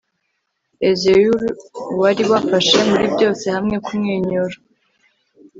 ezeulu 0.89 1.47
wari 2.01 2.23
wafashe 2.31 2.77
muri 2.89 3.05
byose 3.13 3.45
hamwe 3.55 3.75
kumwenyura 3.85 4.55